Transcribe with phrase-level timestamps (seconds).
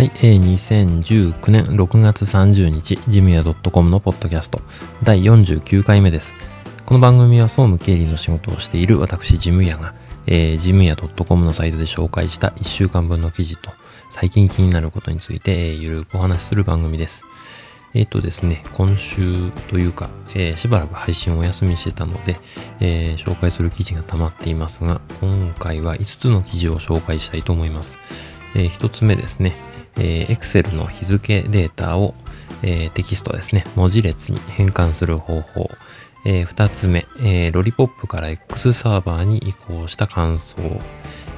[0.00, 4.62] はい、えー、2019年6月30日、ジムヤ .com のポッドキャスト
[5.02, 6.36] 第49回目です。
[6.86, 9.92] この番組は総務経理の仕事をしている私、ジムヤが、
[10.26, 13.72] えー、ジムヤ .com のサイトで紹介した1週間分の記事と
[14.08, 17.26] 最近気になることについて、えー、ゆるくお話しする番組です。
[17.92, 22.38] えっ、ー、とですね、今週というか、えー、しばらく配信をお休みしてたので、
[22.80, 27.98] えー、紹介する記事が溜まっていますが、今回は5つの記事を紹介したいと思います。
[28.54, 29.54] え、1つ目ですね、
[30.00, 32.14] えー、Excel の日付データを、
[32.62, 35.70] えー、テキストですね、文字列に変換する方法。
[36.24, 40.58] えー、2つ目、えー、ロリポップから X サーバーに移行した感想。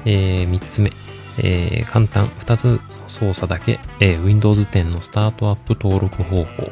[0.05, 0.91] えー、3つ目、
[1.37, 6.69] えー、簡単2つの操作だけ、えー、Windows 10のスタートアップ登録方法。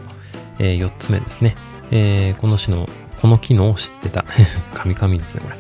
[0.60, 1.56] えー、4つ目ですね、
[1.90, 2.88] えー、この種の
[3.22, 4.26] この機能を知ってた。
[4.74, 5.58] カミカミですね、これ。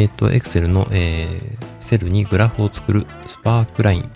[0.00, 4.10] えっ、ー、と、Excel の、えー、セルにグラフを作るスパークライン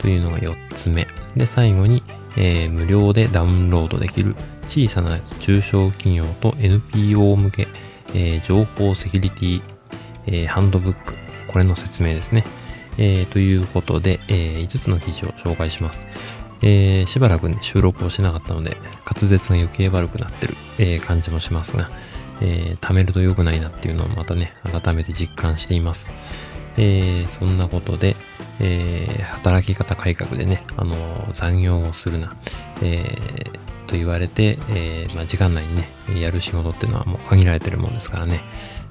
[0.00, 1.06] というのが4つ目。
[1.36, 2.02] で、最後に、
[2.36, 4.34] えー、無料でダウンロードできる
[4.64, 7.68] 小さな中小企業と NPO 向け、
[8.14, 9.62] えー、情報セキュリティ、
[10.26, 11.14] えー、ハンドブック。
[11.46, 12.44] これの説明ですね。
[12.98, 16.06] えー、ということで、えー、5つの記事を紹介します。
[16.62, 21.90] えー、しばらくね、収録をしなかったので、滑舌が余計悪くなってる、えー、感じもしますが、
[22.40, 26.10] えー、貯めると良くないなっていうのをまたね、改めて実感しています。
[26.76, 28.16] えー、そんなことで、
[28.60, 30.94] えー、働き方改革でね、あの
[31.32, 32.34] 残業をするな、
[32.82, 35.88] えー、と言われて、えまあ、時間内にね、
[36.20, 38.40] やる仕事っていうのはもう限られてるもんですからね、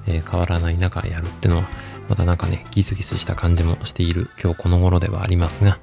[0.06, 1.68] え変わらない中やるっていうのは、
[2.08, 5.78] またなんかね、ギスギスした感じもしている今日この頃ではありますが、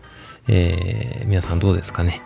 [0.48, 2.22] え皆さんどうですかね。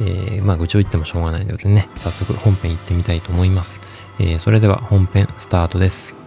[0.00, 3.80] え、まあ愚痴を言ってもしょうがないのでね、早速本編行ってみたいと思います。
[4.18, 6.19] え、それでは本編スタートです。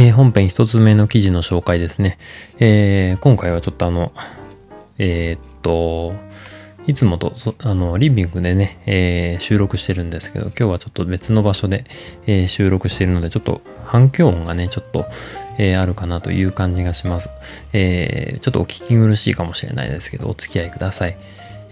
[0.00, 2.18] えー、本編一つ目の記事の紹介ですね。
[2.60, 4.12] えー、今回はちょっとあの、
[4.96, 6.14] えー、っと、
[6.86, 7.32] いつもと
[7.64, 11.82] あのリビングでね、えー、収録してるんですけど、今日はちょっと別の場所で、
[12.28, 15.04] えー、収録してるので、ちょっと反響音がね、ちょっと、
[15.58, 17.30] えー、あるかなという感じがします。
[17.72, 21.18] えちょっとお聞き苦しいかもしれないですけど、お付き合いください。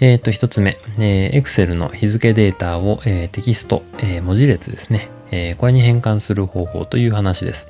[0.01, 7.69] えっ、と、一つ目、え Excel の日付データを、えテキスト、え文字列ですね、えこれに変換する方法という話です。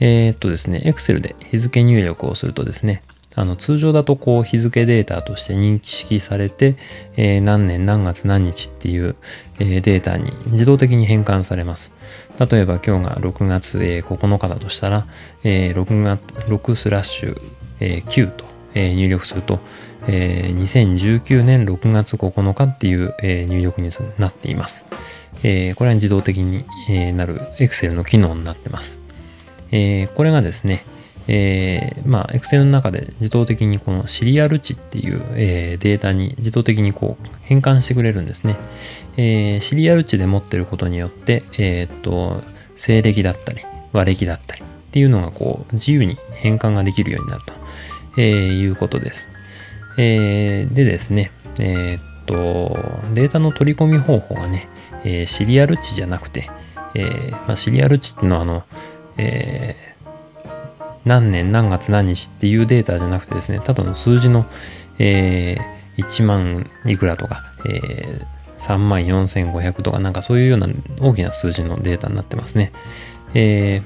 [0.00, 3.02] えー、っとですね、Excel で日付入力をするとですね、
[3.36, 6.76] あの通常だとこう日付データとして認識されて、
[7.16, 9.16] えー、何年何月何日っていう、
[9.58, 11.94] えー、データに自動的に変換されます。
[12.38, 15.06] 例えば今日が6月、えー、9日だとしたら、
[15.42, 17.40] えー、6月6スラッシュ、
[17.80, 18.44] えー、9と、
[18.74, 19.60] えー、入力すると、
[20.06, 24.86] えー、2019年6月9日っていう、えー、入力になっています。
[25.44, 29.00] えー、これは自動的に、え、なる Excel の機能になってます。
[29.70, 30.84] え、これがですね、
[31.28, 38.56] えー、まあ、Excel の中で自動的にこのシリアル値っていう、えー、データに自動的にこう変換してくれるんですね。
[39.16, 42.42] えー、シリアル値で持ってることによって、えっと、
[42.76, 43.62] 西暦だったり、
[43.92, 47.52] 和暦だったりっていうのがこう自由に変換ができるようになると、
[48.18, 49.28] えいうことです。
[49.98, 52.76] えでですね、えっと、
[53.14, 54.68] データの取り込み方法がね、
[55.04, 56.50] えシリアル値じゃなくて、
[56.94, 58.64] えまあ、シリアル値っていうのはあの、
[59.16, 60.48] えー、
[61.04, 64.46] 何年何月何日っていうデータじゃなくてですね、ただの数字の、
[64.98, 65.56] え、
[65.98, 68.20] 1万いくらとか、え、
[68.58, 70.68] 3万4500とかなんかそういうような
[71.00, 72.72] 大きな数字のデータになってますね。
[73.34, 73.82] え、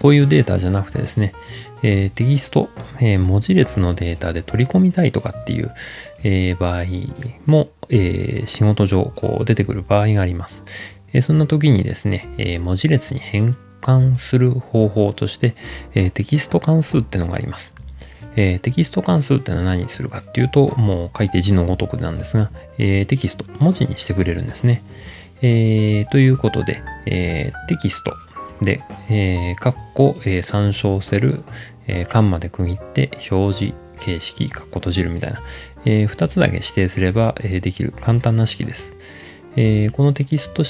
[0.00, 1.34] こういうデータじゃなくてですね、
[1.82, 2.68] え、テキスト、
[3.00, 5.72] え、文字列のデータで取り込みたいとかっていう、
[6.22, 6.84] えー、場合
[7.46, 10.64] も、えー仕事上こう出てくる場合があります。
[11.12, 15.54] えそんな時にですね、え文字列に変換する方法として、
[15.94, 17.74] えー、テキスト関数ってのがあります。
[18.36, 24.82] えー、テキスト関数ってのは何にするかっていうと、もう書いて字のごとくなんですが、えー、テキスト、文字にしてくれるんですね。
[25.42, 28.14] えー、ということで、えテキスト
[28.62, 31.42] で、えー、括弧、え参照セル、
[31.86, 35.40] えー、間まで区切って表示形式、括弧閉じるみたいな、
[35.84, 38.96] え2つだけ指定すれば、えできる簡単な式です。
[39.56, 40.64] えこのテキスト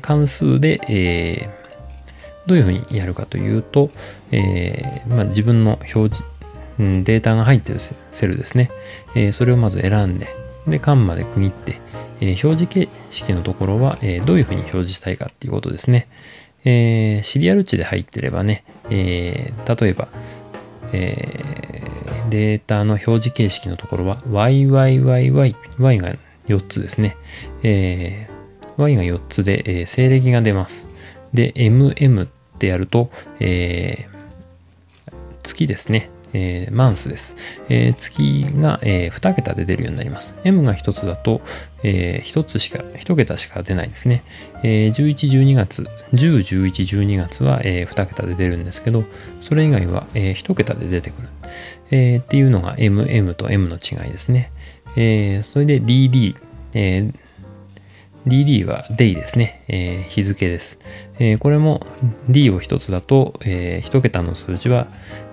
[0.00, 1.64] 関数で、えー
[2.46, 3.90] どういうふうにやるかというと、
[4.30, 6.24] えー、まあ、自分の表示、
[6.78, 8.70] うんデータが入っているセルですね。
[9.14, 10.28] えー、それをまず選んで、
[10.66, 11.80] で、間まで区切って、
[12.20, 16.08] えー、表示形式のところは、えどういうふうに表示したいかっていうことですね。
[16.64, 20.08] えー、シリアル値で入ってればね、えー、例えば、
[20.94, 26.14] えー、データの表示形式のところは YYYY、Y が
[26.46, 27.16] 4つですね。
[27.62, 30.90] えー、Y が4つで、えー、西暦が出ます。
[31.32, 33.10] で、MM ってやると、
[33.40, 35.12] えー、
[35.42, 36.10] 月ですね。
[36.34, 37.62] えー、マンスです。
[37.68, 40.36] えー、月が、えー、2桁で出るようになります。
[40.44, 41.40] M が1つだと、
[41.82, 44.24] えー、1つしか、1桁しか出ないですね。
[44.62, 45.82] えー、11、12月、
[46.12, 49.04] 10、11、12月は、えー、2桁で出るんですけど、
[49.40, 51.28] それ以外は、えー、1桁で出てくる、
[51.90, 52.20] えー。
[52.20, 54.50] っていうのが MM と M の違いですね。
[54.96, 56.36] えー、それで DD、
[56.74, 57.23] えー
[58.26, 60.78] DD は day ですね、えー、日付です、
[61.18, 61.86] えー、これも
[62.28, 64.86] D を1つだと、えー、1桁の数字は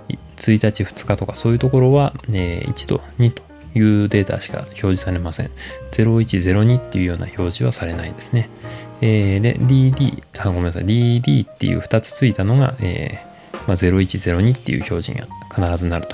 [0.10, 3.44] 1日2日とかそういうところは、え1と2と
[3.76, 5.52] いうデータしか表示されません。
[5.92, 8.50] 0102っていうような表示はされないですね。
[9.02, 13.32] えー、で、DD、あ、ごめんなさい、DD っていう2つついたのが、えー
[13.68, 16.08] まあ、0102っていう表示が必ずなる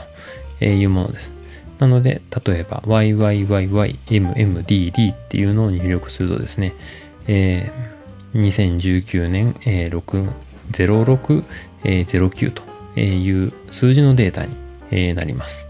[0.60, 1.37] というものです。
[1.80, 3.94] なので、例えば YYYYMMDD
[5.14, 6.74] っていうのを入力するとですね、
[7.28, 10.32] えー、2019年、えー、6
[10.72, 11.44] 06、
[11.84, 12.64] えー、09と
[13.00, 14.56] いう数字のデータに
[15.14, 15.68] なります。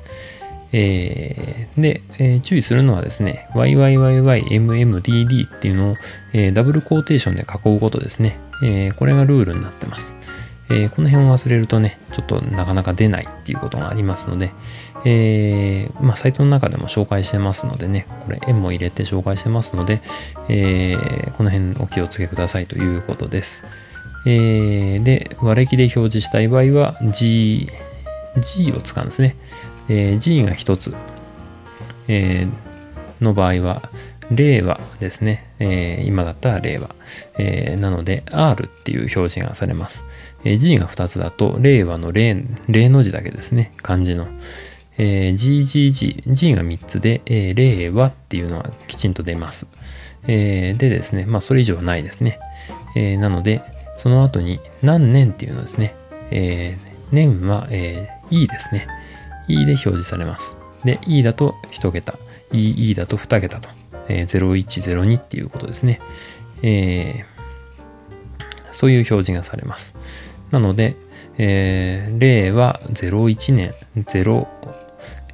[0.74, 5.96] えー、で、えー、注意するのはですね、YYYYMMDD っていうのを、
[6.34, 8.40] えー、ダブルコーテーションで囲うことですね。
[8.64, 10.16] えこれがルールになってます。
[10.70, 14.52] えこの辺を忘れるとね、ちょっとなかなか出ないっていうことがありますので、
[15.06, 20.02] えまあ、サイトの中でも紹介してますのでね、これ円も入れて紹介してますので、
[20.50, 23.66] えこの辺お気をつけくださいということです。
[24.26, 27.70] え、で、和暦で表示したい場合は G、
[28.38, 29.36] G を使うんですね。
[29.88, 30.94] え、G が1つ、
[32.10, 32.48] え、
[33.22, 33.82] の場合は、
[34.32, 35.54] 令和ですね。
[35.60, 36.96] えー、今だったら令和。
[37.38, 40.06] えー、なので、R っていう表示がされます。
[40.44, 43.74] えー、G が2つだと、令和の令、令の字だけですね。
[43.82, 44.28] 漢字の。
[44.98, 49.68] えー、GGG、G が3つで、えー、令和っていうのはきちんと出ます。
[50.28, 52.40] えー、でですね、まあそれ以上はないですね。
[52.96, 53.62] えー、なので、
[53.96, 55.96] その後に何年っていうのですね。
[56.32, 58.88] えー、年は、えー、E ですね。
[59.48, 60.58] E で表示されます。
[60.84, 62.18] で、E だと1桁、
[62.52, 63.70] EE だと2桁と、
[64.08, 66.00] えー、0102っていうことですね。
[66.62, 69.96] えー、そういう表示がされます。
[70.52, 70.96] なので、
[71.38, 74.48] えー、例は01年0、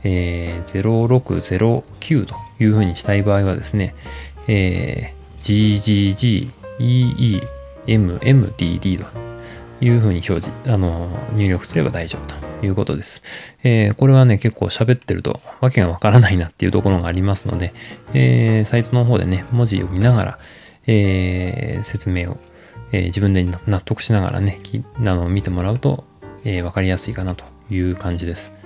[0.03, 3.95] えー、0609というふうにしたい場合はですね、
[4.47, 7.41] えー、GGG、EE、
[7.87, 9.32] MMDD と
[9.83, 13.21] いうふうに表示、あの、入力すれば大丈夫ということです。
[13.63, 17.73] えー、これはね、結構喋ってるとわけがわからないなっていうところがありますので、
[18.13, 20.39] えー、サイトの方でね、文字読みながら、
[20.87, 22.37] えー、説明を、
[22.93, 24.59] えー、自分で納得しながらね、
[24.99, 26.05] あの見てもらうと、
[26.45, 28.62] えー、分かりやすいかなという感じです。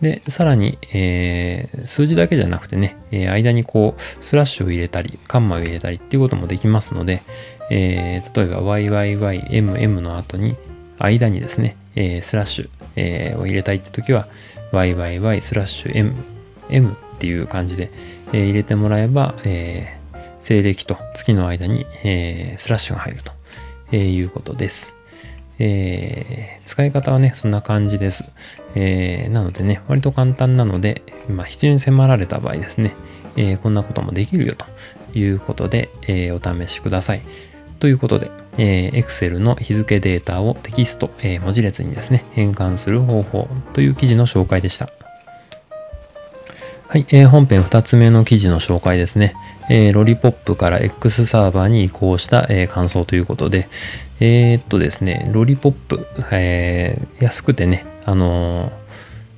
[0.00, 7.22] で、さらに、えー、数字だけじゃなくてね、えー、間にこう、スラッシュを入れたり、カンマを入れたりっていうこともできますので、
[7.70, 10.56] えー、例えば YYYMM の後に、
[10.98, 14.28] 間にですね、えー、スラッシュ、えー、を入れたいって時は、
[14.72, 16.14] YYY スラッシュ M、
[16.70, 17.90] M っていう感じで、
[18.32, 24.99] えー、入れてもらえば、えー、西暦と月の間に、えー、スラッシュが入ると、いうことです。
[25.60, 28.24] えー、使い方はね、そんな感じです。
[28.74, 32.94] えー、なのでね、割と簡単なので、まあ、必要に迫られた場合ですね、
[33.36, 34.64] えー、こんなこともできるよと
[35.16, 37.20] いうことで、えお試しください。
[37.78, 44.99] ということで、えー、Excel の日付データをテキスト、えー、文字列にですね、変換する方法という記事の紹介でした。
[46.90, 49.36] はい、えー、本編2つ目の記事の紹介ですね。
[49.70, 53.68] えー、ロリポップから X サーバーに移行した、えー、感想ということで、
[54.18, 58.72] えー、っとですね、ロリポップ、えー、安くてね、あの、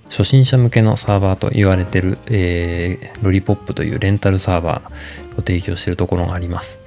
[0.08, 6.80] 初心者向けのサーバーと言われてる、え、ロリポップというレンタルサーバーを提供しているところがあります。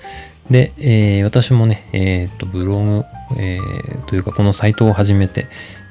[0.50, 3.06] で、え、私もね、え、っと、ブログ、
[3.38, 3.60] え、
[4.08, 5.46] というかこのサイトを始めて、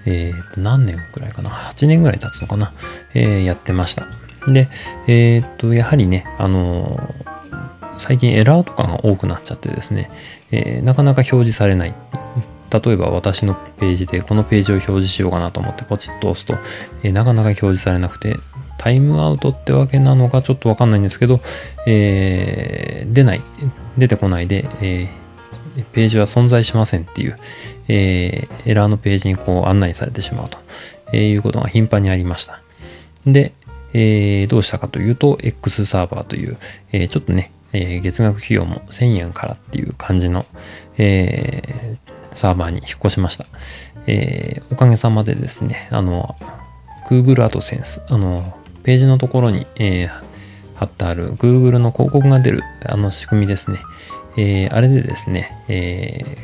[0.04, 2.72] えー、何年くらいかな ?8 年ぐらい経つのかな、
[3.14, 4.23] え、やってました。
[4.48, 4.68] で、
[5.06, 10.10] えー、っと、やはりね、あのー、最近エラーとかが多くなっちゃってですね、
[10.50, 11.94] えー、なかなか表示されない。
[12.70, 16.56] 例えば私のページでこのページを表示しようかなと思ってポチッと押すと、
[17.04, 18.36] え、なかなか表示されなくて、
[18.78, 21.40] タイムアウトってわけなのかちょっとわかんないんですけど、
[21.86, 23.42] えー、出ない、
[23.96, 27.38] 出てこないで、えー、ページは存在しませんっていう、
[27.88, 30.58] えー、エラーのページにこう案内されてしまうと、
[31.12, 32.60] え、いうことが頻繁にありました。
[33.24, 33.52] で、
[33.94, 36.58] えー、どうしたかというと、X サーバーという、
[36.92, 40.44] えー、ちょっとね、えー、月額費用も1000円からっていう感じの、
[40.98, 41.96] え、
[42.32, 43.46] サーバーに引っ越しました。
[44.06, 46.36] え、おかげさまでですね、あの、
[47.08, 50.10] Google AdSense、あの、ページのところに、え、
[50.74, 53.78] 貼ってある Google の広告が出るあの仕組みですね。
[54.36, 56.36] え、あれでですね、え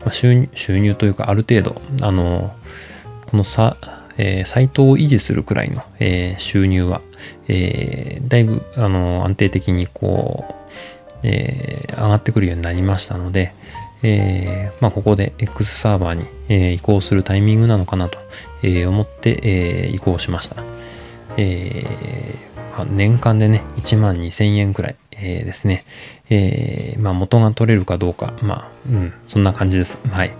[0.00, 2.54] まあ、収入収入というかある程度、あの、
[3.26, 3.76] このさ、
[4.18, 7.00] えー、サイトを維持するくらいの、えー、収入は、
[7.48, 10.54] えー、だいぶあの安定的にこう、
[11.22, 13.52] えー、上がってくるようになりましたので、
[14.02, 18.18] えーまあ、ここで X サーバーに、えー、移行するタイミングなのかなと、
[18.62, 20.62] え、思って、え、移行しました。
[21.36, 21.84] え
[22.80, 25.84] まあ、年間でね、1万2000円くらい、え、ですね。
[26.30, 30.00] え、まあ、元が取れるかどうか、まあ、うん、そんな感じです。
[30.08, 30.32] はい。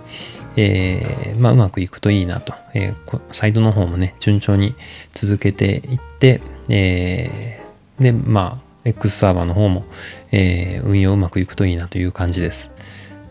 [0.57, 2.53] えー、まあ、うまくいくといいなと。
[2.73, 4.73] えー、サイトの方もね、順調に
[5.13, 9.85] 続けていって、えー、で、まあ、X サーバーの方も、
[10.31, 12.71] えー、運用うまくいくといいなという感じです。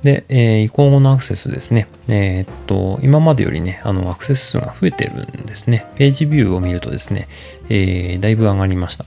[0.03, 1.87] で、えー、移行後のアクセスですね。
[2.09, 5.87] え、っと、今までよりね、あの、アクセス数が増えてるんですね。
[5.97, 7.29] ページビューを見るとですね、
[7.69, 9.05] えー、だいぶ上がりました。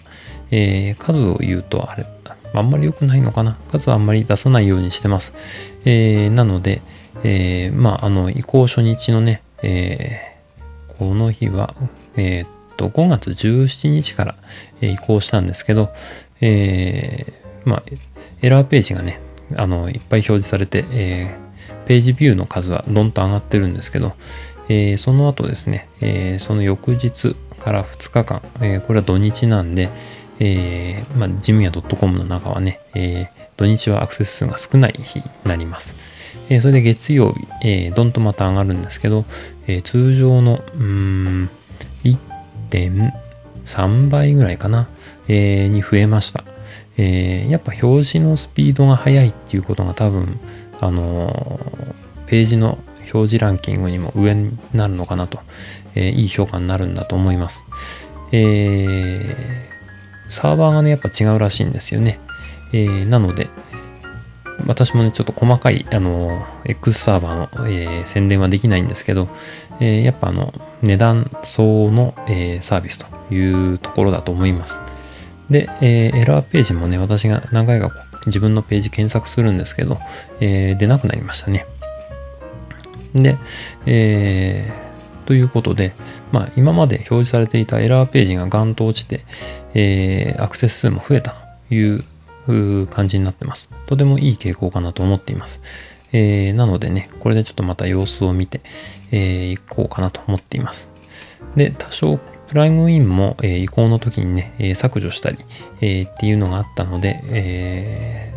[0.52, 2.06] えー、数を言うと、あれ、
[2.54, 5.34] あんまり良くないのかな数はあんまり出さないようにしてます。
[5.86, 6.82] えー、なので、
[7.24, 11.74] えー、まあ、あの、移行初日のね、えー、この日は、
[12.16, 14.36] えー、っと、5月17日から、
[14.82, 15.90] 移行したんですけど、
[16.42, 17.34] え、
[17.66, 17.84] まあ、
[18.42, 19.22] エラーページがね、
[19.56, 21.36] あの、いっぱい表示されて、え、
[21.86, 24.14] ページビューの数はどんと上がってるんですけど、
[24.68, 29.90] え、その後ですね、え、その翌日から2日間、え、これは土日なんで、
[30.40, 35.96] えー、まあ、ジムヤ .com の中はね、え、土日はアクセス数が少ない日になります。
[36.50, 39.26] えー、それで月曜日、えー、どんとまた上がるんですけど、
[39.68, 41.50] えー、通常の、うん、
[42.04, 44.88] 1.3倍ぐらいかな、
[45.28, 46.44] えー、に増えました。
[46.98, 50.40] えー、やっぱ表示のスピードが速いっていうことが多分、
[50.80, 51.94] あのー、
[52.28, 52.78] ページの
[53.14, 55.40] 表示ランキングにも上になるのかなと、
[55.96, 57.66] えー、いい評価になるんだと思います。
[58.32, 62.20] えー、サーバーがね、やっぱ違うらしいんですよね。
[62.74, 63.50] えー、なので、
[64.66, 69.28] 私もね、ちょっと細かい、あの、X サーバーの、えー、宣伝はできないんですけど、
[69.80, 74.82] えー、やっぱあの、値段相応の、えー、サービスというところだと思います。
[75.50, 77.92] で、えー、エラーページもね、私が何回か
[78.26, 80.00] 自分のページ検索するんですけど、
[80.40, 81.66] えー、出なくなりましたね。
[83.14, 83.38] で、
[83.86, 85.94] えー、ということで、
[86.32, 89.24] まあ、今まで表示されていたエラーページがガンと落ちて、
[89.74, 91.36] えー、アクセス数も増えた
[91.70, 92.04] という
[92.90, 93.70] 感じになってます。
[93.86, 95.62] とてもいい傾向かなと思っています。
[96.12, 98.62] えー、なのでね、これでちょっとまた様子を見て、
[99.12, 100.92] えー、いこうかなと思っています。
[101.56, 105.38] で、多少プライグインも、え、移行の時にね、え、削除したり、
[105.82, 108.34] え、っていうのがあったので、え、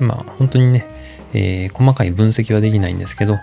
[0.00, 0.86] まあ本当にね、
[1.32, 3.38] えー、細かい分析はできないんですけど、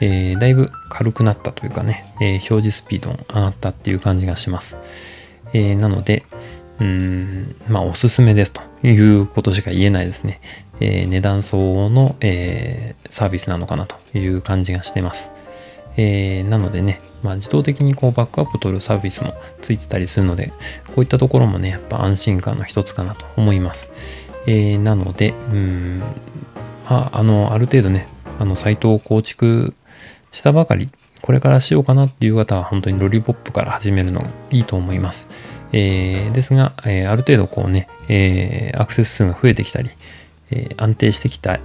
[0.00, 4.78] えー、だいぶ軽くなったというかね、えー、表示スピードが上がったっていう感じがします。
[5.52, 6.24] え、なので、
[6.80, 10.40] うん、まあおすすめですということしか言えないですね。
[10.80, 15.32] えー、値段相応の、えー、サービスなのかなという感じがしてます。
[15.96, 20.52] えー、なのでね、まあ、自動的にこうバックアップ取るサービスもついてたりするので、
[20.88, 23.90] こういったところもね、やっぱ安心感の一つかなと思います。
[24.46, 25.98] えー、なので、うん、
[26.84, 28.06] まあ、あの、ある程度ね、
[28.38, 29.74] あの、サイトを構築
[30.30, 30.88] したばかり、
[31.22, 35.28] これからしようかなっていう方は、本当にロリポップから始めるのがいいと思います。
[35.78, 39.90] えー、ですが、えー、ある程度こうね、えー、アクセス数が増えてきたり、
[40.50, 41.58] え安定してきた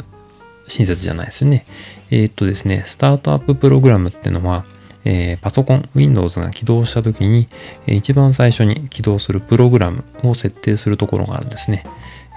[0.67, 1.67] 親切じゃないですよね。
[2.11, 4.65] えっ、ー、とですね、スタートアッププログラムっていうのは、
[5.05, 7.49] えー、パソコン、Windows が起動した時に、
[7.87, 11.85] えー、一番最初に起動するプログラムを設定するところがあるんですね。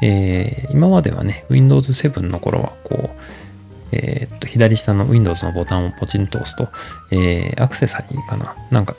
[0.01, 3.19] えー、今まではね、Windows 7の頃は、こう、
[3.91, 6.69] えー、っと、左下の Windows のボタンをポチンと押すと、
[7.11, 8.95] えー、アクセサリーかななんか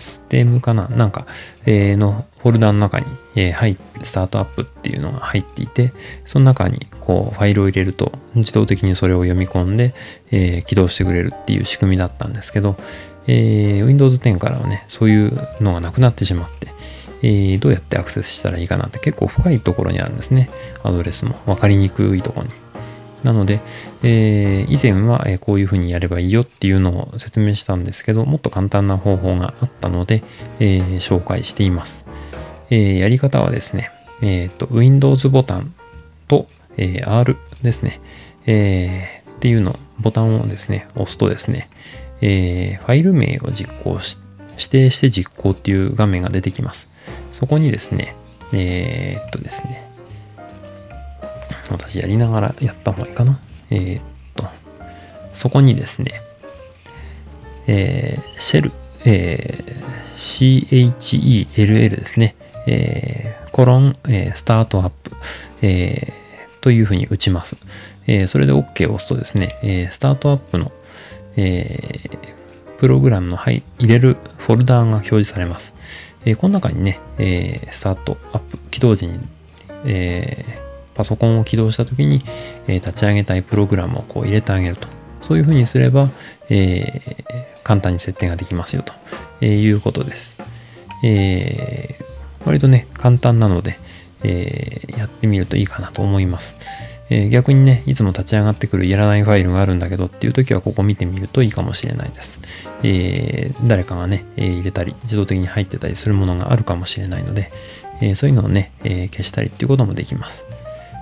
[0.00, 0.88] ステムかな？
[0.88, 1.26] なんか、
[1.66, 5.92] えー、のフォルダの中に、えー、入スタートアップっていうのが入っていて、
[6.24, 9.94] その中にこうファイルを入れると自動的にそれを読み込んで、
[10.30, 12.76] えー、起動してくれるっていう仕組みだったんですけど、
[13.26, 16.68] えー、Windows 10からはね、そういうのがなくなってしまって、
[17.22, 20.48] えー、どうやってアクセスしたらいいかなって結構深いところにあるんですね。
[20.82, 22.52] アドレスも分かりにくいところに。
[23.22, 23.60] なので、
[24.02, 30.22] えー、以前はこういうふうにやればいいよっていうのを説明したんですけど、もっと簡単な方法があったので、
[30.58, 32.06] えー、紹介しています。
[32.70, 33.90] えー、やり方はですね、
[34.22, 35.74] えっ、と、Windows ボタン
[36.28, 36.46] と、
[36.76, 38.00] え R ですね、
[38.46, 41.68] えっていうの、ボタンをですね、押すとですね、
[42.20, 44.18] えファイル名を実行し、
[44.52, 46.90] 指定して実行っていう画面が出てきます。
[47.32, 48.14] そこにですね、
[48.52, 49.89] えっとですね、
[51.74, 53.40] 私やりながらやった方がいいかな。
[53.70, 54.02] えー、っ
[54.34, 54.44] と、
[55.34, 56.12] そこにですね、
[57.66, 58.72] えー、シェル、
[59.04, 59.80] えー、
[60.14, 62.34] CHELL ですね、
[62.66, 65.12] えー、コロン、えー、スタートアップ、
[65.62, 67.56] えー、というふうに打ちます。
[68.06, 70.72] えー、それで OK を押すとですね、えー、スタートアップの、
[71.36, 72.18] えー、
[72.78, 75.74] プログラムの入れるフォルダーが表示されます。
[76.24, 79.20] えー、この中にね、えー、スタートアップ起動時に、
[79.84, 82.20] えー、パソコンを起動した時に、
[82.68, 84.88] え、立ち上げたいプログラムをこう入れてあげると。
[85.20, 86.08] そういうふうにすれば、
[86.48, 88.92] えー、簡単に設定ができますよと、
[89.40, 90.36] えー、いうことです。
[91.02, 93.78] えー、割とね、簡単なので、
[94.22, 96.56] え、やってみるといいかなと思います。
[97.10, 102.40] え、逆にね、いつも立ち上がってくるいらないファイルがあるんだけどっていう時はここ見てみるといいかもしれないです。
[102.82, 107.50] え、誰かがね、え、入れたり、自動的に入ってたりするものがあるかもしれないので、
[108.02, 110.46] えそういうのをね、え消したりっていうこともできます。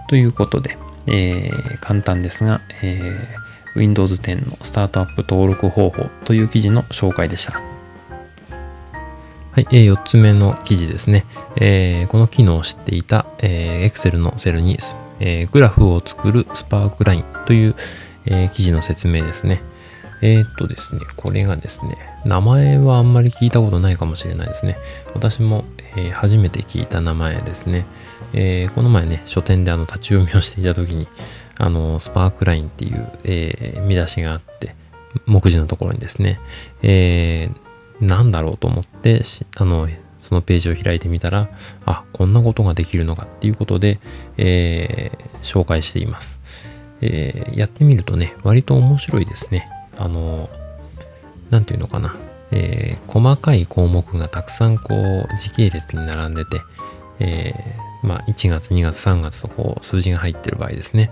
[0.08, 7.62] ということで、えー、簡単ですが、えー、Windows 10のスタートアップ登録方法という記事の紹介でした。
[9.52, 11.24] はい、えー、4つ目の記事ですね。
[11.56, 14.78] えー、この機能を知っていた、えー、Excel のセルに、
[15.20, 17.74] えー、グラフを作るスパークラインという、
[18.26, 19.60] えー、記事の説明ですね。
[20.20, 24.76] えー、っとですね、これがですね、名前はあんまり聞いたことないかもしれないですね。
[25.14, 25.64] 私も、
[25.96, 27.86] えー、初めて聞いた名前ですね。
[28.32, 31.08] えー、この前ね、書店であの立ち読みをしていた時に、
[31.56, 34.74] あの、スパークラインっていう、えー、見出しがあって、
[35.26, 36.40] 目次のところにですね、
[36.82, 39.22] えー、なんだろうと思って、
[39.56, 39.88] あの、
[40.20, 41.48] そのページを開いてみたら、
[41.86, 43.98] あ、こんなことができるのかっていうことで、
[44.36, 46.40] えー、紹介しています。
[47.00, 49.68] えー、やってみるとね、割と面白いですね。
[49.96, 50.48] あの、
[51.50, 52.14] なんていうのかな。
[52.50, 56.60] えー、細かい項目がたくさんこう時系列に並んでて、
[57.20, 61.10] えー、まあ、1月、2月、3月とこう数字が入ってる場合ですね。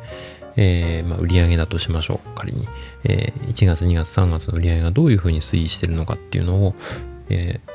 [0.57, 2.29] えー、まあ、売上だとしましょう。
[2.35, 2.67] 仮に。
[3.05, 6.75] え、1月、2月、3月の売上がどういうふうに推移してるのかっていうのを、
[7.29, 7.71] えー、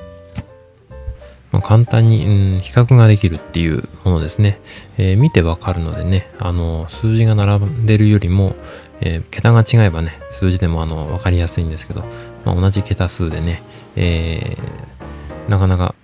[1.51, 4.59] まあ、簡単に、うん、比較ができるっていうものですね。
[4.97, 8.55] え、見てわかるのでね、あの、数字が並んでるよりも、
[9.01, 12.05] えー、桁が違えばね、数字でもあの、わかりやすいんですけど、
[12.45, 13.61] まあ、同じ桁数でね、
[13.95, 15.95] えー、なかなか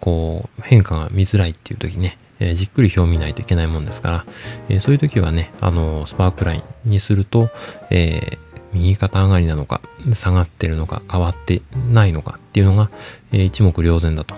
[0.00, 4.26] こう変化が見づらいっていう時ね、えー、じっくり表を見ないといけないもんですから、
[4.68, 7.50] え、そういう時はね、あのスパークラインにすると、
[7.90, 8.38] え、
[8.72, 9.80] 右肩上がりなのか、
[10.14, 12.90] 下がってるのか、変わってないのかっていうのが、
[13.32, 14.34] え、一目瞭然だと、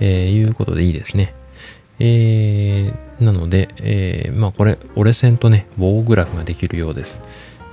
[0.00, 1.34] え、いうことでいいですね。
[2.00, 7.22] えー、なので、えー、まあこれ、折れ線とね、棒グラフができるようです。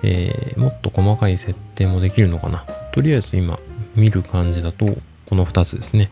[0.03, 2.65] えー、もっと細かい設定もできるのかな。
[2.91, 3.59] とりあえず今
[3.95, 4.85] 見る感じだと、
[5.27, 6.11] この2つですね。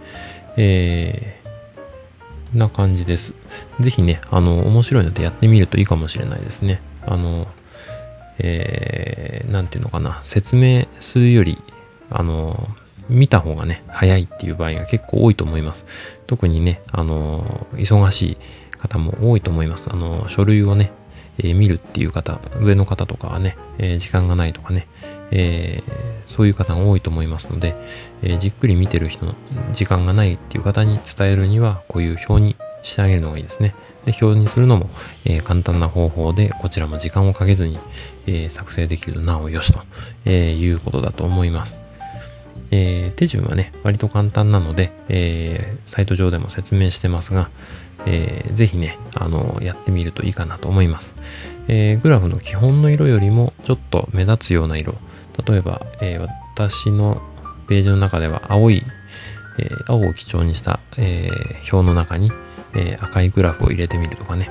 [0.57, 3.33] えー、な感じです。
[3.79, 6.81] ぜひね、あの、面白いのでやってみるといいかもしれないですね。
[7.05, 7.47] あの、
[8.37, 11.57] えー、なんていうのかな、説明するより、
[12.09, 12.69] あの、
[13.09, 15.85] 見た方がね、早いっていう場合が結構多いと思います。
[16.27, 18.37] 特にね、あの忙しい
[18.77, 19.89] 方も多いと思います。
[19.91, 20.91] あの書類をね、
[21.39, 24.87] えー、見るっていう方、上の方とかはね、えー、時間がないとかね、
[25.31, 25.91] えー、
[26.25, 27.75] そういう方が多いと思いますので、
[28.21, 29.33] えじっくり見てる人の
[29.71, 33.73] 時間がないっていう方に伝えるには、こういう表にしてあげるのがいいですね。
[34.05, 34.89] で、表にするのも、
[35.25, 37.79] え簡単な方法で、こちらも時間をかけずに、
[38.27, 39.81] え作成できるとなおよしと、
[40.25, 41.81] えいうことだと思います。
[42.71, 47.49] え、手順はね、割と簡単なので、え、サイト上でも説明してますが、
[48.05, 51.15] えー、ぜひね、あの、やってみるといいかなと思います。
[51.67, 54.95] えー、グラフの基本の色よりもちょっと目立つような色、
[55.47, 57.21] 例えば、えー、私の
[57.67, 58.83] ページの中では青い、
[59.59, 61.29] えー、青を基調にした、え、
[61.71, 62.31] 表の中に、
[62.75, 64.49] え、赤いグラフを入れてみるとかね。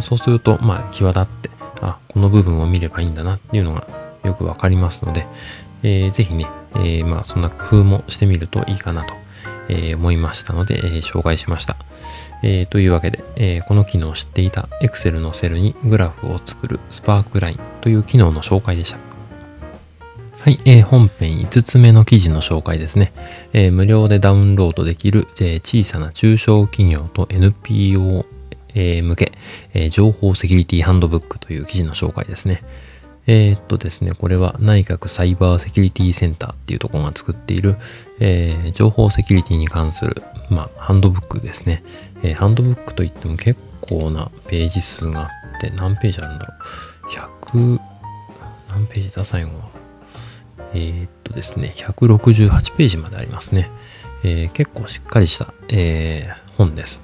[0.00, 3.86] そうすると、まあ、際立って、あ、この部分を見ればいいんだなっていうのが
[4.22, 5.26] よくわかりますので、
[5.82, 6.46] えー、ぜひね、
[6.76, 9.14] え、まあ、そんな工夫もしてみるといいかなと
[9.68, 11.76] えー、思いましたので、えー、紹介しました。
[12.42, 19.08] えー、というわけで、えこの機能を知っていた Excel のセルにグラフを作るスパークラインという機能の紹介でした。
[20.40, 23.12] はい、えー、本編5つ目の記事の紹介ですね。
[23.52, 28.24] え、無料でダウンロードできる、え、小さな中小企業と NPO、
[28.74, 29.32] え、向け、
[29.74, 32.62] え、情報セキュリティハンドブックという記事の紹介ですね。
[33.28, 37.76] えー、っとですね、これは内閣サイバーセキュリティセンターっていうところが作っている、
[38.20, 41.84] えー、情報セキュリティに関する、まあ、ハンドブックですね。
[42.22, 45.24] えー、ハンドブックといっても結構なページ数があ
[45.58, 47.52] って、何ページあるんだろう。
[47.52, 47.80] 100、
[48.70, 49.68] 何ページだ、最後は。
[50.72, 53.70] え、っとですね、168ページまでありますね。
[54.24, 57.02] え、結構しっかりした、え、本です。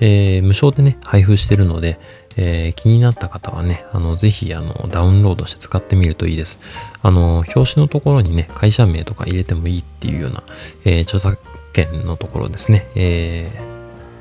[0.00, 1.98] え、無償でね、配布してるので、
[2.36, 6.60] えー、気になった方はね、あの、ぜひ、あの、ダウンロードして使ってみるといいです。
[7.02, 10.42] あの、表紙のところにね、会社名とか入れてもいいっていうような、
[10.84, 11.38] えー、著作
[11.72, 13.50] 権のところですね、え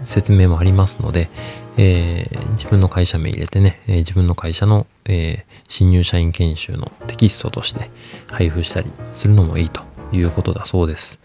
[0.01, 1.29] ー、説明もありますので、
[1.77, 7.89] え、自分の会社名入れてね、え、自分の会社の、え、新入社員研修のテキストとして
[8.29, 11.21] 配布したりするのもいいということだそうです。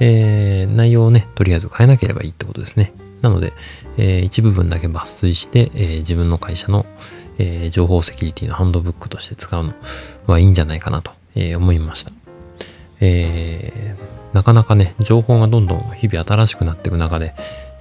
[0.00, 2.92] え、内容をね、とりあえず変えなければいいってことですね。
[3.22, 3.52] なので、
[3.96, 6.86] えー、一部分だけ抜粋して、えー、自分の会社の、
[7.38, 9.72] えー、情報セキュリティのハンドブックとして使うの
[10.26, 12.12] はいいんじゃないかなと、え思いました。
[13.00, 13.94] え
[14.32, 17.34] なかなかね、情報がどんどん日々新しくなっていく中で、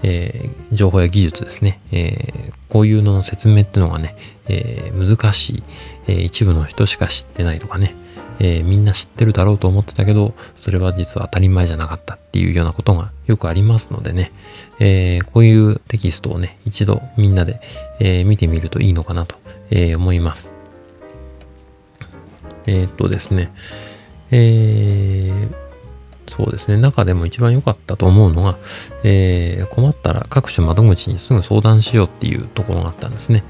[0.03, 4.15] え情報や技術ですね、えこういうのの説明っていうのがね、
[4.47, 5.63] え難しい、
[6.07, 7.95] え一部の人しか知ってないとかね、
[8.39, 14.31] えー、みんな知ってるだろうと思ってたけど、それは実は当たり前じゃなかったっていうようなことがよくありますのでね、
[14.79, 17.59] えー、こういうテキストをね、一度みんなで、
[17.99, 19.35] えー、見てみるといいのかなと、
[19.71, 20.53] え思います。
[22.67, 23.51] えっとですね、
[24.31, 25.31] え
[26.27, 26.77] そうですね。
[26.77, 28.57] 中でも一番良かったと思うのが、
[29.03, 33.43] えー、困ったら各種窓口にすぐ相談しようっていうところがあったんですね。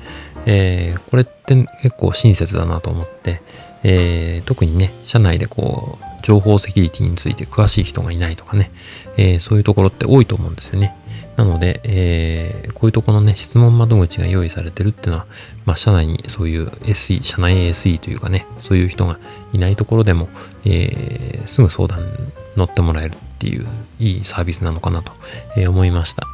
[0.45, 3.41] えー、これって結構親切だなと思って、
[3.87, 8.71] えー、特にね、社内でこう、情報セキュリティについて詳しい人がいないとかね、
[9.15, 10.95] えー、そういうところって多いと思うんですよね。
[11.35, 15.27] なので、えー、こういうところのね、質問窓口が用意されてるっていうのは、
[15.65, 19.19] まあ、社内にそういう SE、社内 SE というかね、そういう人が
[19.53, 20.29] いないところでも、
[20.65, 23.67] えー、すぐ相談乗ってもらえるっていう
[23.99, 25.11] いいサービスなのかなと、
[25.55, 26.25] え思いました。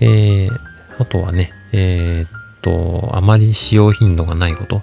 [0.00, 0.50] えー、
[0.98, 2.35] あとはね、えー、
[2.66, 4.82] と、あまり使用頻度がないこと、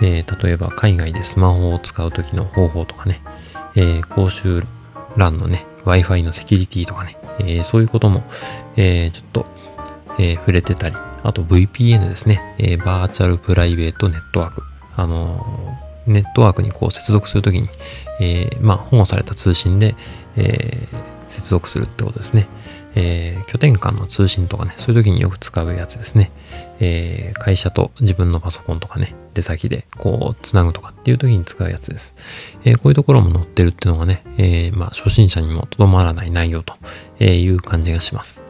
[0.00, 3.20] えー、例えば海外でスマホを使う時の方法とかね、
[3.76, 4.62] えー、公衆
[5.18, 8.24] 欄のね、Wi-Fi のセキュリティとかね、えー、そういうことも、
[8.76, 9.46] え、ちょっと、
[10.18, 14.62] え、触れてたり、あと VPN ですね、え、バーチャルプライベートネットワーク。
[14.96, 17.68] あの、ネットワークにこう接続するときに、
[18.20, 19.94] え、まあ保護された通信で、
[20.36, 22.48] えー、接続するってことですね。
[22.94, 26.32] えー、拠点間の通信とかね、そういう時によく使うやつですね。
[26.80, 32.58] えー、会社と自分のパソコンとかね、出先でこう、つなぐとかっていう時に使うやつです。
[32.64, 36.74] えー、こういうところも載ってるっていうのがね、えまあ、初心者にもとどまらない内容と
[37.22, 38.42] いう感じがします。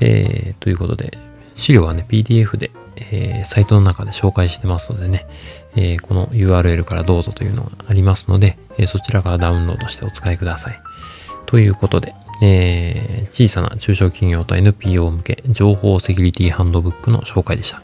[0.00, 1.16] えということで、
[1.54, 5.26] 資料はね、PDF で、えサイトの中で紹介してますのでね、
[5.76, 10.80] えこの URL からどうぞというのがありますので、えそちらからダウンロードしてお使いください。
[11.48, 17.80] ということで、えー、小さな中小企業と NPO 向け情報セキュリティハンドブックの紹介でした。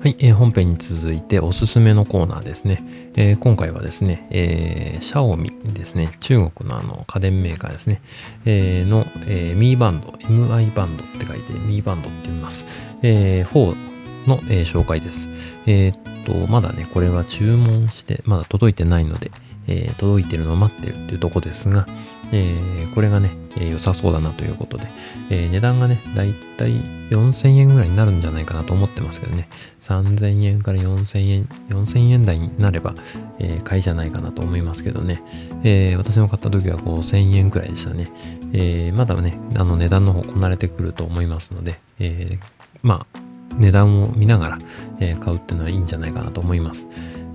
[0.00, 2.82] はい、えー、本編に続いておすすめのコーナーですね。
[3.14, 8.02] えー、今回はですね、えー、シャオミですね、中国のあの家電メーカーですね、
[8.44, 12.66] えー、の、えー、ミーバンド、MI バンドって書いてミーバンドって言います。
[13.02, 13.93] えー、4
[14.26, 15.28] の、えー、紹介です。
[15.66, 19.30] えー、っと、まだね、これは注文して、まだ届いてないので、
[19.66, 21.86] えー、届いてるのを待ってるっていうとこですが、
[22.32, 24.88] え、これがね、え、良さそうだなということで、
[25.30, 26.72] え、値段がね、だいたい
[27.10, 29.48] 4000円ぐらいになるんじゃないかなと思ってますけどね、
[29.82, 32.94] 3000円から4000円、4000円台になれば、
[33.38, 35.22] え、買いじゃないかなと思いますけどね、
[35.62, 38.10] え、私の買った時は5000円くらいでしたね、
[38.52, 42.38] え、まだね、あの値段の方こなれてくると思いますので、え、
[42.82, 43.23] まあ、
[43.58, 44.58] 値段を見ながら、
[45.00, 46.88] えー、買うっていうのはいいんじゃないかなと思います。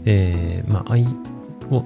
[0.05, 1.07] えー、まあ、I
[1.71, 1.83] を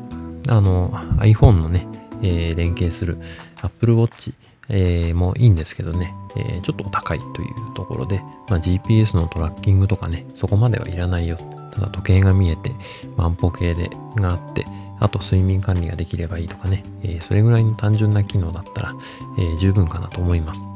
[0.49, 1.87] あの iPhone のね、
[2.21, 3.17] えー、連携する
[3.61, 4.33] Apple Watch、
[4.69, 8.19] えー、もいいんですけどね、えー、ちょっとお高いというところで、
[8.49, 11.37] まあ、GPS のトラッキングとかね、そこまではいらないよ。
[11.71, 12.71] ただ時計が見えて、
[13.17, 14.65] 万歩計でがあって、
[14.99, 18.93] あと睡眠管理ができればいいとかね、えー、それぐらいの単純な機能だったら、
[19.37, 20.67] えー、十分かなと思います。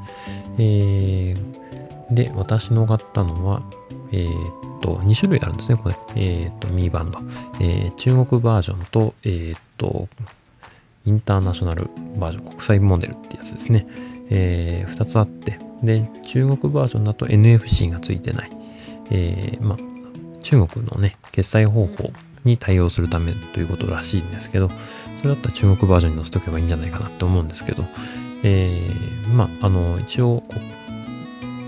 [0.57, 1.66] えー、
[2.11, 3.61] で、私の買ったのは、
[4.11, 5.95] えー、っと、2種類あるんですね、これ。
[6.15, 7.19] えー、っと、ミーバンド。
[7.59, 10.07] えー、中国バージョンと、え、っと、
[11.05, 13.87] インターナショナルバージョン、国際モデルってやつですね。
[14.29, 18.51] え、2つあって、で、中国バージョンだと NFC がついてない。
[19.11, 19.77] え、ま、
[20.41, 22.11] 中国のね、決済方法
[22.43, 24.69] に対応するためということらしいんですけど、
[25.21, 27.83] それだったら中国バージョンに載せとけばいいんじゃないかなって思うんですけど、
[28.43, 30.43] えー、まあ、あの、一応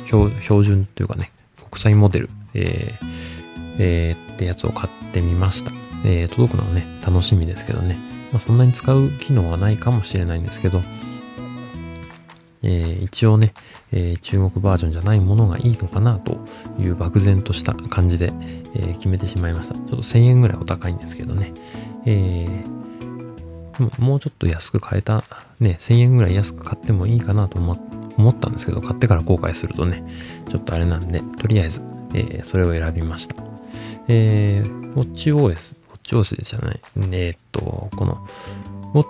[0.09, 1.31] 標準というかね、
[1.69, 5.71] 国際モデル、えー、えー、ってやつを買ってみました。
[6.05, 7.97] えー、届くのはね、楽しみですけどね。
[8.31, 10.81] まあ、そんなに使う機能はないかもしれないんですけど、
[12.61, 13.53] えー、一応ね、
[13.91, 16.45] えー、中国バージョンじゃないものがいいのかなと
[16.79, 18.33] いう漠然とした感じで、
[18.75, 19.75] えー、決めてしまいました。
[19.75, 21.53] ちょっと1000円ぐらいお高いんですけどね。
[22.05, 25.23] えー、もうちょっと安く買えた、
[25.59, 30.03] ね、1000円ぐらい安く買ってもいいかなと思っ思ったんですけど、買ってから後悔するとね、
[30.49, 31.81] ちょっとあれなんで、とりあえず、
[32.13, 33.35] えー、それを選びました。
[34.07, 36.79] えー、WatchOS 上司じゃない。
[36.97, 38.27] えー、っと、この、
[38.93, 39.07] ウォッ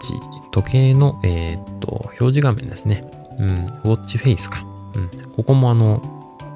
[0.00, 0.14] チ、
[0.52, 3.04] 時計の、えー、っと、表示画面ですね。
[3.38, 4.64] うん、ウォッチフェイスか。
[4.94, 6.00] うん、ここもあの、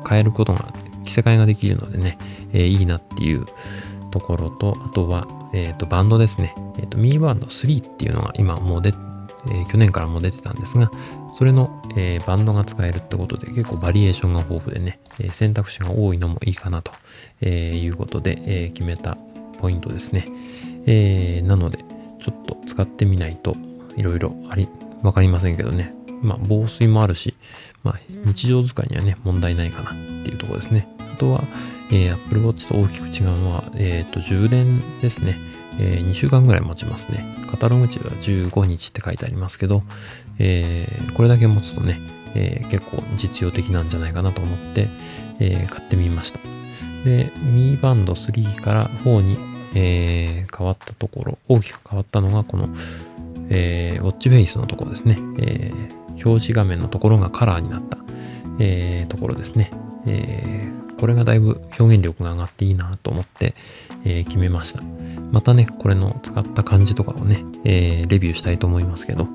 [0.09, 2.19] 変えることが、着せ替えができるのでね、
[2.53, 3.47] えー、いいなっていう
[4.11, 6.55] ところと、あとは、えっと、バンドですね。
[6.79, 8.95] えっと、ミーバンド3っていうのが今もうで、
[9.51, 10.91] え、去年からも出てたんですが、
[11.35, 16.93] それの、え、バンドが使えるってことで結構バリエーションが豊富でね、え、選択肢が多いのもいいかなと、
[17.41, 19.17] えいうことで、え決めた
[19.61, 20.27] ポイントですね。
[20.87, 21.79] え、なので、
[22.21, 23.57] ちょっと使ってみないと
[23.97, 24.69] いろいろあり、
[25.03, 25.95] わかりませんけどね。
[26.23, 27.35] まあ、防水もあるし、
[27.83, 29.93] まあ、日常使いにはね、問題ないかなっ
[30.25, 30.89] ていうところですね。
[31.13, 31.43] あとは、
[31.93, 35.37] えー、Apple Watch と大きく違うのは、えっ、ー、と、充電ですね。
[35.79, 37.25] えー、2週間ぐらい持ちますね。
[37.51, 39.83] カタログ値は15日って書いてありますけど、
[40.39, 42.01] えー、これだけ持つとね、
[42.35, 44.89] えー、結構実用的なんじゃないかなと思って、
[45.41, 46.41] え、買ってみました。
[47.05, 49.39] で、ミーバンド3から4に、
[49.75, 52.69] えー、変わったところ、大きく変わったのがこの、
[53.51, 55.19] え、ウォッチフェイスのところですね。
[55.39, 55.73] え、
[56.25, 57.99] 表示画面のところがカラーになった、
[58.59, 59.71] え、ところですね。
[60.07, 63.55] えー、これがだいぶ表現力が上がっていいなと思って、
[64.05, 64.83] えー、決めました。
[65.33, 69.29] またね、これの使った感じとかをね、えー、レビューしたいと思いますけど、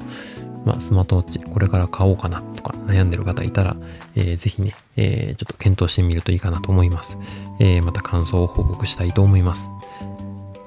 [0.66, 3.78] まあ、スマートウォッチ、これから買おうかなとか悩んでる方いたら、
[4.16, 7.18] えー、ぜひね、えー、ちょっと検討してみるといいかなと思います。
[7.60, 9.70] えー、また感想を報告したいと思います。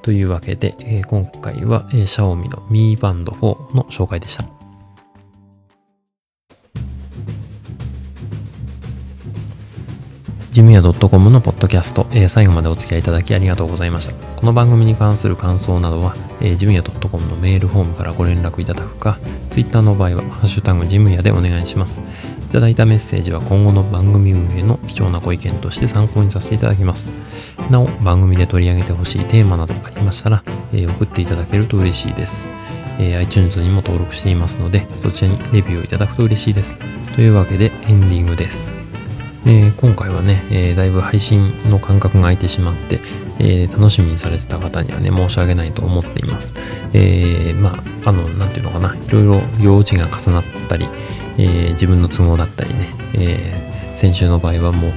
[0.02, 4.61] というわけで、え、今回は、えー、Xiaomi の Mi Band 4の紹介でした。
[10.52, 14.12] ジムヤ .com のポッドキャスト、えー、最後までお付き合いいただきありがとうございました。
[14.12, 22.02] この番組に関する感想などは、えー、ジムヤ .com のメールフォームからご連絡いただくか、Twitter の場合は、ハッシュタグジムヤでお願いします。
[22.50, 27.12] いただいたメッセージは今後の番組運営の貴重なご意見として参考にさせていただきます。
[27.70, 32.50] なお、番組で取り上げてほしいテーマなどありましたら、えー、送っていただけると嬉しいです。
[32.98, 36.76] えー、iTunes にも登録していますので、そちらにレビューをいただくと嬉しいです。
[37.14, 38.82] というわけで、エンディングです。
[39.44, 43.00] えー、今回はね、えー、だいぶ配信の間隔が空いてしまって、
[43.40, 46.54] えー、楽しみにされてた方にはね、申し訳ないと思っています。
[46.92, 50.86] えまあ、あの、なんていうのかな、いろいろ用事が重なったり、
[51.38, 54.92] え自分の都合だったりね、え先週の場合はもう、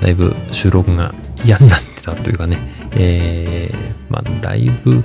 [0.00, 2.58] だいぶ収録が嫌になってたというかね、
[2.96, 3.70] え
[4.10, 5.02] まあ、だいぶ、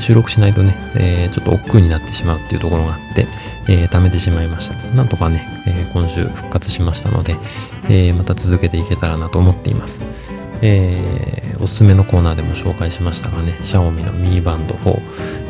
[0.00, 3.26] 収録しないとね、えー、ちょっと億劫になってしまうっていうところがあって、
[3.68, 4.74] えー、貯めてしまいました。
[4.94, 7.36] なんとかね、えー、今週復活しましたので、
[7.88, 10.02] えまた続けていけたらなと思っています。
[10.62, 15.00] えー、おすすめのコーナーでも紹介しましたがね、シャオミのミーバンド4、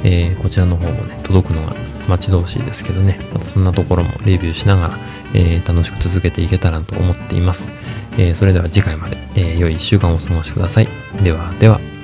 [0.05, 1.75] え、こちらの方もね、届くのが
[2.09, 4.99] 待ち遠しいですけどね、またそんなところもレビューしながら、
[5.35, 7.71] え、楽しく続けていけたらと思っています。
[8.19, 10.89] え、それでは次回まで、え、良い1週間をお過ごしください。
[11.23, 11.96] ではでは。